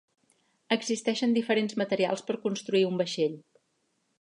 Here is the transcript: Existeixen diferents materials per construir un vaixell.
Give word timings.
Existeixen 0.75 1.35
diferents 1.35 1.77
materials 1.81 2.25
per 2.31 2.39
construir 2.47 2.85
un 2.89 2.99
vaixell. 3.03 3.37